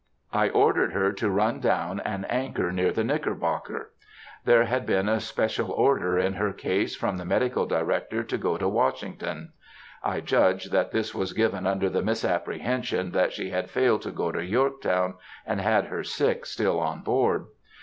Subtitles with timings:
[0.33, 3.91] I ordered her to run down and anchor near the Knickerbocker.
[4.45, 8.57] There had been a special order in her case from the Medical Director to go
[8.57, 9.53] to Washington.
[10.03, 14.31] (I judge that this was given under the misapprehension that she had failed to go
[14.31, 17.45] to Yorktown, and had her sick still on board.)